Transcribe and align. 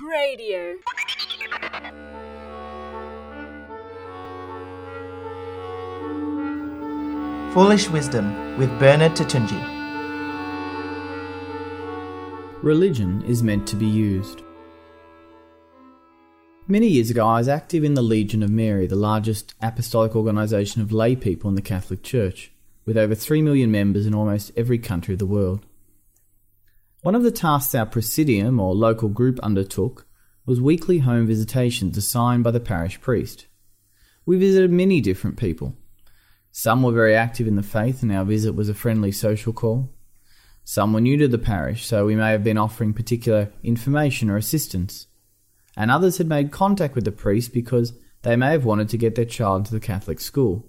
Radio. 0.00 0.76
Foolish 7.52 7.88
Wisdom 7.88 8.56
with 8.58 8.70
Bernard 8.78 9.16
Toutounji. 9.16 9.60
Religion 12.62 13.22
is 13.22 13.42
meant 13.42 13.66
to 13.66 13.74
be 13.74 13.86
used. 13.86 14.42
Many 16.68 16.86
years 16.86 17.10
ago, 17.10 17.26
I 17.26 17.38
was 17.38 17.48
active 17.48 17.82
in 17.82 17.94
the 17.94 18.02
Legion 18.02 18.44
of 18.44 18.50
Mary, 18.50 18.86
the 18.86 18.94
largest 18.94 19.54
apostolic 19.60 20.14
organisation 20.14 20.80
of 20.80 20.92
lay 20.92 21.16
people 21.16 21.48
in 21.48 21.56
the 21.56 21.62
Catholic 21.62 22.04
Church, 22.04 22.52
with 22.84 22.96
over 22.96 23.16
3 23.16 23.42
million 23.42 23.72
members 23.72 24.06
in 24.06 24.14
almost 24.14 24.52
every 24.56 24.78
country 24.78 25.14
of 25.14 25.18
the 25.18 25.26
world. 25.26 25.66
One 27.02 27.14
of 27.14 27.22
the 27.22 27.30
tasks 27.30 27.74
our 27.74 27.86
presidium, 27.86 28.58
or 28.60 28.74
local 28.74 29.08
group, 29.08 29.38
undertook 29.40 30.06
was 30.46 30.60
weekly 30.60 30.98
home 30.98 31.26
visitations 31.26 31.96
assigned 31.96 32.44
by 32.44 32.50
the 32.50 32.60
parish 32.60 33.00
priest. 33.00 33.46
We 34.26 34.38
visited 34.38 34.70
many 34.70 35.00
different 35.00 35.36
people 35.36 35.76
some 36.58 36.82
were 36.82 36.92
very 36.92 37.14
active 37.14 37.46
in 37.46 37.54
the 37.54 37.62
faith, 37.62 38.02
and 38.02 38.10
our 38.10 38.24
visit 38.24 38.52
was 38.52 38.68
a 38.68 38.74
friendly 38.74 39.12
social 39.12 39.52
call. 39.52 39.90
Some 40.64 40.92
were 40.92 41.00
new 41.00 41.16
to 41.18 41.28
the 41.28 41.38
parish, 41.38 41.86
so 41.86 42.04
we 42.06 42.16
may 42.16 42.32
have 42.32 42.42
been 42.42 42.58
offering 42.58 42.92
particular 42.92 43.52
information 43.62 44.28
or 44.28 44.36
assistance. 44.36 45.06
And 45.76 45.88
others 45.88 46.18
had 46.18 46.26
made 46.26 46.50
contact 46.50 46.96
with 46.96 47.04
the 47.04 47.12
priest 47.12 47.52
because 47.52 47.92
they 48.22 48.34
may 48.34 48.50
have 48.50 48.64
wanted 48.64 48.88
to 48.88 48.98
get 48.98 49.14
their 49.14 49.24
child 49.24 49.60
into 49.60 49.72
the 49.72 49.78
Catholic 49.78 50.18
school. 50.18 50.66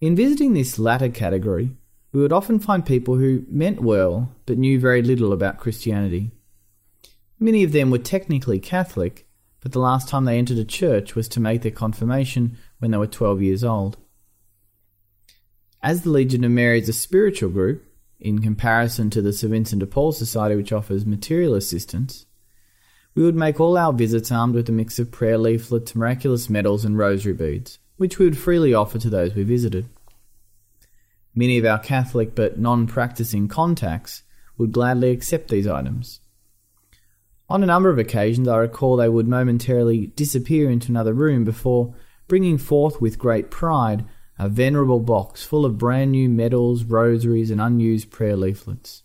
In 0.00 0.16
visiting 0.16 0.54
this 0.54 0.78
latter 0.78 1.10
category, 1.10 1.76
we 2.14 2.20
would 2.20 2.32
often 2.32 2.60
find 2.60 2.86
people 2.86 3.16
who 3.16 3.44
meant 3.48 3.82
well 3.82 4.32
but 4.46 4.56
knew 4.56 4.78
very 4.78 5.02
little 5.02 5.32
about 5.32 5.58
Christianity. 5.58 6.30
Many 7.40 7.64
of 7.64 7.72
them 7.72 7.90
were 7.90 7.98
technically 7.98 8.60
Catholic, 8.60 9.26
but 9.60 9.72
the 9.72 9.80
last 9.80 10.08
time 10.08 10.24
they 10.24 10.38
entered 10.38 10.58
a 10.58 10.64
church 10.64 11.16
was 11.16 11.26
to 11.28 11.40
make 11.40 11.62
their 11.62 11.72
confirmation 11.72 12.56
when 12.78 12.92
they 12.92 12.98
were 12.98 13.08
12 13.08 13.42
years 13.42 13.64
old. 13.64 13.96
As 15.82 16.02
the 16.02 16.10
Legion 16.10 16.44
of 16.44 16.52
Mary 16.52 16.78
is 16.78 16.88
a 16.88 16.92
spiritual 16.92 17.50
group, 17.50 17.84
in 18.20 18.40
comparison 18.40 19.10
to 19.10 19.20
the 19.20 19.32
St. 19.32 19.50
Vincent 19.50 19.80
de 19.80 19.86
Paul 19.86 20.12
Society, 20.12 20.54
which 20.54 20.72
offers 20.72 21.04
material 21.04 21.54
assistance, 21.54 22.26
we 23.16 23.24
would 23.24 23.34
make 23.34 23.58
all 23.58 23.76
our 23.76 23.92
visits 23.92 24.30
armed 24.30 24.54
with 24.54 24.68
a 24.68 24.72
mix 24.72 25.00
of 25.00 25.10
prayer 25.10 25.36
leaflets, 25.36 25.96
miraculous 25.96 26.48
medals, 26.48 26.84
and 26.84 26.96
rosary 26.96 27.34
beads, 27.34 27.80
which 27.96 28.20
we 28.20 28.24
would 28.24 28.38
freely 28.38 28.72
offer 28.72 29.00
to 29.00 29.10
those 29.10 29.34
we 29.34 29.42
visited. 29.42 29.88
Many 31.34 31.58
of 31.58 31.64
our 31.64 31.78
Catholic 31.78 32.34
but 32.34 32.58
non 32.58 32.86
practicing 32.86 33.48
contacts 33.48 34.22
would 34.56 34.72
gladly 34.72 35.10
accept 35.10 35.48
these 35.48 35.66
items. 35.66 36.20
On 37.48 37.62
a 37.62 37.66
number 37.66 37.90
of 37.90 37.98
occasions, 37.98 38.48
I 38.48 38.56
recall 38.56 38.96
they 38.96 39.08
would 39.08 39.28
momentarily 39.28 40.06
disappear 40.08 40.70
into 40.70 40.90
another 40.90 41.12
room 41.12 41.44
before 41.44 41.94
bringing 42.28 42.56
forth 42.56 43.00
with 43.00 43.18
great 43.18 43.50
pride 43.50 44.04
a 44.38 44.48
venerable 44.48 45.00
box 45.00 45.44
full 45.44 45.64
of 45.64 45.78
brand 45.78 46.10
new 46.10 46.28
medals, 46.28 46.84
rosaries, 46.84 47.50
and 47.50 47.60
unused 47.60 48.10
prayer 48.10 48.36
leaflets. 48.36 49.02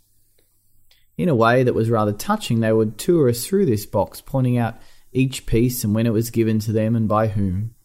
In 1.18 1.30
a 1.30 1.36
way 1.36 1.64
that 1.64 1.76
was 1.76 1.90
rather 1.90 2.14
touching, 2.14 2.62
they 2.62 2.72
would 2.72 2.98
tour 2.98 3.30
us 3.30 3.46
through 3.46 3.66
this 3.66 3.86
box, 3.86 4.22
pointing 4.22 4.58
out 4.58 4.80
each 5.12 5.46
piece 5.46 5.84
and 5.84 5.94
when 5.94 6.08
it 6.08 6.14
was 6.14 6.32
given 6.32 6.60
to 6.60 6.72
them 6.72 6.96
and 6.96 7.08
by 7.08 7.28
whom. 7.28 7.76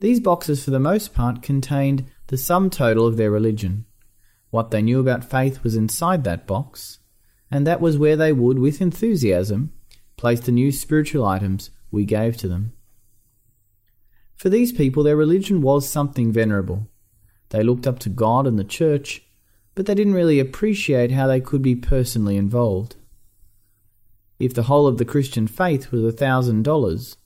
These 0.00 0.20
boxes, 0.20 0.62
for 0.62 0.70
the 0.70 0.78
most 0.78 1.14
part, 1.14 1.42
contained 1.42 2.04
the 2.28 2.36
sum 2.36 2.70
total 2.70 3.06
of 3.06 3.16
their 3.16 3.30
religion. 3.30 3.84
What 4.50 4.70
they 4.70 4.80
knew 4.80 5.00
about 5.00 5.28
faith 5.28 5.62
was 5.62 5.74
inside 5.74 6.24
that 6.24 6.46
box, 6.46 7.00
and 7.50 7.66
that 7.66 7.80
was 7.80 7.98
where 7.98 8.16
they 8.16 8.32
would, 8.32 8.58
with 8.58 8.80
enthusiasm, 8.80 9.72
place 10.16 10.40
the 10.40 10.52
new 10.52 10.70
spiritual 10.70 11.24
items 11.24 11.70
we 11.90 12.04
gave 12.04 12.36
to 12.38 12.48
them. 12.48 12.72
For 14.36 14.48
these 14.50 14.72
people, 14.72 15.02
their 15.02 15.16
religion 15.16 15.62
was 15.62 15.88
something 15.88 16.32
venerable. 16.32 16.88
They 17.48 17.62
looked 17.62 17.86
up 17.86 17.98
to 18.00 18.08
God 18.08 18.46
and 18.46 18.58
the 18.58 18.64
church, 18.64 19.22
but 19.74 19.86
they 19.86 19.94
didn't 19.94 20.14
really 20.14 20.38
appreciate 20.38 21.12
how 21.12 21.26
they 21.26 21.40
could 21.40 21.62
be 21.62 21.74
personally 21.74 22.36
involved. 22.36 22.96
If 24.38 24.54
the 24.54 24.64
whole 24.64 24.86
of 24.86 24.98
the 24.98 25.04
Christian 25.04 25.46
faith 25.46 25.90
was 25.90 26.04
a 26.04 26.12
thousand 26.12 26.62
dollars, 26.62 27.16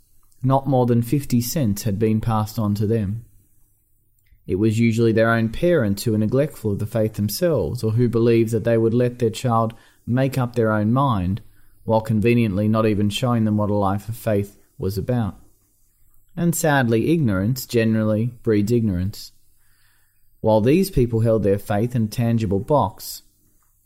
not 0.43 0.67
more 0.67 0.87
than 0.87 1.03
fifty 1.03 1.41
cents 1.41 1.83
had 1.83 1.99
been 1.99 2.21
passed 2.21 2.59
on 2.59 2.75
to 2.77 2.87
them. 2.87 3.27
It 4.47 4.57
was 4.57 4.79
usually 4.79 5.13
their 5.13 5.31
own 5.31 5.51
parents 5.51 6.03
who 6.03 6.13
were 6.13 6.19
neglectful 6.19 6.73
of 6.73 6.79
the 6.79 6.87
faith 6.87 7.15
themselves, 7.15 7.83
or 7.85 7.93
who 7.93 8.09
believed 8.09 8.51
that 8.53 8.65
they 8.65 8.77
would 8.77 8.95
let 8.95 9.19
their 9.19 9.31
child 9.31 9.75
make 10.07 10.37
up 10.37 10.55
their 10.55 10.73
own 10.73 10.93
mind, 10.93 11.41
while 11.85 12.01
conveniently 12.01 12.69
not 12.69 12.87
even 12.87 13.09
showing 13.09 13.45
them 13.45 13.57
what 13.57 13.71
a 13.71 13.75
life 13.75 14.09
of 14.09 14.17
faith 14.17 14.59
was 14.79 14.99
about 14.99 15.39
and 16.37 16.55
sadly, 16.55 17.13
ignorance 17.13 17.67
generally 17.67 18.27
breeds 18.43 18.73
ignorance. 18.73 19.33
While 20.41 20.61
these 20.61 20.91
people 20.91 21.21
held 21.21 21.43
their 21.43 21.59
faith 21.59 21.95
in 21.95 22.05
a 22.05 22.09
tangible 22.09 22.59
box, 22.59 23.23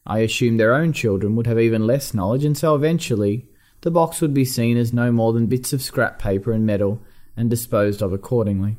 I 0.07 0.21
assumed 0.21 0.59
their 0.59 0.75
own 0.75 0.93
children 0.93 1.35
would 1.37 1.47
have 1.47 1.59
even 1.59 1.87
less 1.87 2.15
knowledge, 2.15 2.45
and 2.45 2.57
so 2.57 2.75
eventually 2.75 3.47
the 3.81 3.91
box 3.91 4.21
would 4.21 4.33
be 4.33 4.45
seen 4.45 4.77
as 4.77 4.93
no 4.93 5.11
more 5.13 5.33
than 5.33 5.47
bits 5.47 5.73
of 5.73 5.83
scrap 5.83 6.19
paper 6.19 6.53
and 6.53 6.65
metal 6.65 7.03
and 7.37 7.51
disposed 7.51 8.01
of 8.01 8.13
accordingly. 8.13 8.77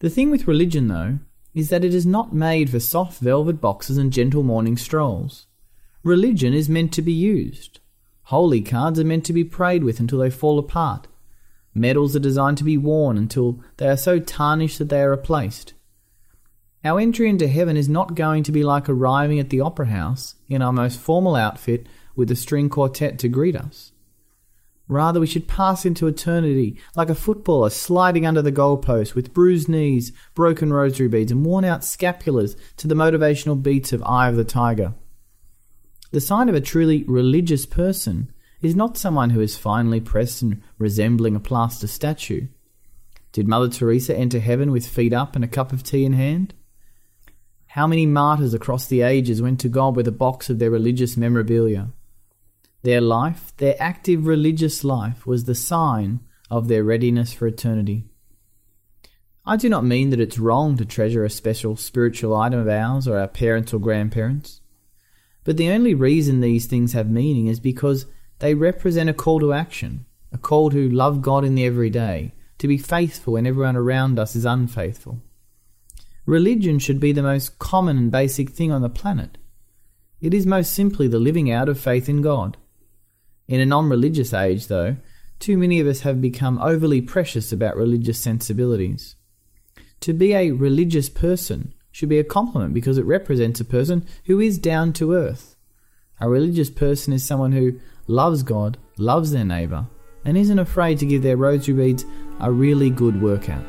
The 0.00 0.10
thing 0.10 0.30
with 0.30 0.48
religion, 0.48 0.88
though, 0.88 1.20
is 1.54 1.70
that 1.70 1.84
it 1.84 1.94
is 1.94 2.04
not 2.04 2.34
made 2.34 2.68
for 2.70 2.80
soft 2.80 3.20
velvet 3.20 3.60
boxes 3.60 3.96
and 3.96 4.12
gentle 4.12 4.42
morning 4.42 4.76
strolls. 4.76 5.46
Religion 6.02 6.52
is 6.52 6.68
meant 6.68 6.92
to 6.94 7.02
be 7.02 7.12
used. 7.12 7.80
Holy 8.24 8.60
cards 8.60 9.00
are 9.00 9.04
meant 9.04 9.24
to 9.26 9.32
be 9.32 9.44
prayed 9.44 9.84
with 9.84 10.00
until 10.00 10.18
they 10.18 10.30
fall 10.30 10.58
apart 10.58 11.06
Medals 11.74 12.16
are 12.16 12.20
designed 12.20 12.58
to 12.58 12.64
be 12.64 12.76
worn 12.76 13.16
until 13.16 13.60
they 13.76 13.88
are 13.88 13.96
so 13.96 14.18
tarnished 14.18 14.78
that 14.78 14.88
they 14.88 15.00
are 15.00 15.10
replaced. 15.10 15.72
Our 16.84 16.98
entry 16.98 17.28
into 17.28 17.46
heaven 17.46 17.76
is 17.76 17.88
not 17.88 18.14
going 18.14 18.42
to 18.44 18.52
be 18.52 18.64
like 18.64 18.88
arriving 18.88 19.38
at 19.38 19.50
the 19.50 19.60
opera 19.60 19.86
house 19.86 20.34
in 20.48 20.62
our 20.62 20.72
most 20.72 20.98
formal 20.98 21.36
outfit 21.36 21.86
with 22.16 22.30
a 22.30 22.36
string 22.36 22.68
quartet 22.68 23.18
to 23.20 23.28
greet 23.28 23.54
us. 23.54 23.92
Rather, 24.90 25.20
we 25.20 25.26
should 25.28 25.46
pass 25.46 25.86
into 25.86 26.08
eternity 26.08 26.76
like 26.96 27.08
a 27.08 27.14
footballer 27.14 27.70
sliding 27.70 28.26
under 28.26 28.42
the 28.42 28.50
goalpost 28.50 29.14
with 29.14 29.32
bruised 29.32 29.68
knees, 29.68 30.10
broken 30.34 30.72
rosary 30.72 31.06
beads, 31.06 31.30
and 31.30 31.46
worn 31.46 31.64
out 31.64 31.82
scapulars 31.82 32.56
to 32.76 32.88
the 32.88 32.96
motivational 32.96 33.62
beats 33.62 33.92
of 33.92 34.02
Eye 34.02 34.28
of 34.28 34.34
the 34.34 34.42
Tiger. 34.42 34.94
The 36.10 36.20
sign 36.20 36.48
of 36.48 36.56
a 36.56 36.60
truly 36.60 37.04
religious 37.04 37.66
person 37.66 38.32
is 38.62 38.74
not 38.74 38.98
someone 38.98 39.30
who 39.30 39.40
is 39.40 39.56
finely 39.56 40.00
pressed 40.00 40.42
and 40.42 40.60
resembling 40.76 41.36
a 41.36 41.40
plaster 41.40 41.86
statue. 41.86 42.48
Did 43.30 43.46
Mother 43.46 43.68
Teresa 43.68 44.16
enter 44.16 44.40
heaven 44.40 44.72
with 44.72 44.88
feet 44.88 45.12
up 45.12 45.36
and 45.36 45.44
a 45.44 45.48
cup 45.48 45.72
of 45.72 45.84
tea 45.84 46.04
in 46.04 46.14
hand? 46.14 46.52
How 47.68 47.86
many 47.86 48.06
martyrs 48.06 48.54
across 48.54 48.88
the 48.88 49.02
ages 49.02 49.40
went 49.40 49.60
to 49.60 49.68
God 49.68 49.94
with 49.94 50.08
a 50.08 50.12
box 50.12 50.50
of 50.50 50.58
their 50.58 50.68
religious 50.68 51.16
memorabilia? 51.16 51.90
Their 52.82 53.00
life, 53.00 53.54
their 53.58 53.76
active 53.78 54.26
religious 54.26 54.84
life, 54.84 55.26
was 55.26 55.44
the 55.44 55.54
sign 55.54 56.20
of 56.50 56.68
their 56.68 56.82
readiness 56.82 57.32
for 57.32 57.46
eternity. 57.46 58.06
I 59.44 59.56
do 59.56 59.68
not 59.68 59.84
mean 59.84 60.10
that 60.10 60.20
it's 60.20 60.38
wrong 60.38 60.76
to 60.76 60.84
treasure 60.84 61.24
a 61.24 61.30
special 61.30 61.76
spiritual 61.76 62.36
item 62.36 62.60
of 62.60 62.68
ours 62.68 63.06
or 63.06 63.18
our 63.18 63.28
parents 63.28 63.74
or 63.74 63.78
grandparents. 63.78 64.60
But 65.44 65.56
the 65.56 65.70
only 65.70 65.94
reason 65.94 66.40
these 66.40 66.66
things 66.66 66.92
have 66.92 67.10
meaning 67.10 67.46
is 67.46 67.60
because 67.60 68.06
they 68.38 68.54
represent 68.54 69.10
a 69.10 69.14
call 69.14 69.40
to 69.40 69.52
action, 69.52 70.06
a 70.32 70.38
call 70.38 70.70
to 70.70 70.88
love 70.88 71.22
God 71.22 71.44
in 71.44 71.54
the 71.54 71.64
everyday, 71.64 72.32
to 72.58 72.68
be 72.68 72.78
faithful 72.78 73.34
when 73.34 73.46
everyone 73.46 73.76
around 73.76 74.18
us 74.18 74.36
is 74.36 74.44
unfaithful. 74.44 75.20
Religion 76.26 76.78
should 76.78 77.00
be 77.00 77.12
the 77.12 77.22
most 77.22 77.58
common 77.58 77.96
and 77.96 78.12
basic 78.12 78.50
thing 78.50 78.70
on 78.70 78.82
the 78.82 78.88
planet. 78.88 79.38
It 80.20 80.34
is 80.34 80.46
most 80.46 80.72
simply 80.72 81.08
the 81.08 81.18
living 81.18 81.50
out 81.50 81.68
of 81.68 81.80
faith 81.80 82.08
in 82.08 82.20
God. 82.20 82.56
In 83.50 83.60
a 83.60 83.66
non 83.66 83.90
religious 83.90 84.32
age, 84.32 84.68
though, 84.68 84.96
too 85.40 85.58
many 85.58 85.80
of 85.80 85.88
us 85.88 86.02
have 86.02 86.20
become 86.20 86.60
overly 86.62 87.00
precious 87.00 87.50
about 87.50 87.76
religious 87.76 88.16
sensibilities. 88.16 89.16
To 90.02 90.12
be 90.12 90.32
a 90.32 90.52
religious 90.52 91.08
person 91.08 91.74
should 91.90 92.08
be 92.08 92.20
a 92.20 92.24
compliment 92.24 92.72
because 92.72 92.96
it 92.96 93.04
represents 93.04 93.58
a 93.58 93.64
person 93.64 94.06
who 94.26 94.38
is 94.38 94.56
down 94.56 94.92
to 94.94 95.14
earth. 95.14 95.56
A 96.20 96.30
religious 96.30 96.70
person 96.70 97.12
is 97.12 97.26
someone 97.26 97.50
who 97.50 97.80
loves 98.06 98.44
God, 98.44 98.78
loves 98.98 99.32
their 99.32 99.44
neighbour, 99.44 99.88
and 100.24 100.38
isn't 100.38 100.60
afraid 100.60 101.00
to 101.00 101.06
give 101.06 101.24
their 101.24 101.36
rosary 101.36 101.74
beads 101.74 102.04
a 102.38 102.52
really 102.52 102.88
good 102.88 103.20
workout. 103.20 103.64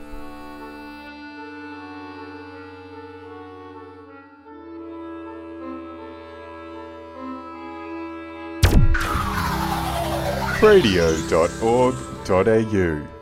radio.org.au 10.61 13.20